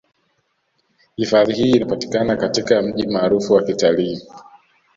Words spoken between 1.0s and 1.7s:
Hifadhi